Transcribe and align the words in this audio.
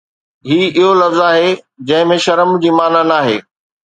هي 0.49 0.59
اهو 0.77 0.89
لفظ 1.01 1.19
آهي 1.31 1.49
جنهن 1.87 2.09
۾ 2.15 2.17
شرم 2.25 2.51
جي 2.63 2.71
معنيٰ 2.79 3.03
ناهي 3.13 3.37